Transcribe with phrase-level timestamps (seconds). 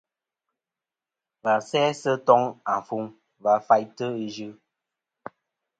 [1.43, 2.41] Và sæ sɨ toŋ
[2.75, 3.03] afuŋ
[3.43, 4.49] va faytɨ Ɨ yɨ.